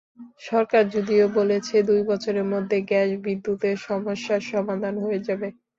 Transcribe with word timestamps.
সরকার 0.41 0.83
যদিও 0.95 1.25
বলেছে, 1.37 1.75
দুই 1.89 2.01
বছরের 2.09 2.45
মধ্যে 2.53 2.77
গ্যাস-বিদ্যুতের 2.89 3.75
সমস্যার 3.87 4.41
সমাধান 4.51 4.95
হয়ে 5.03 5.19
যাবে। 5.27 5.47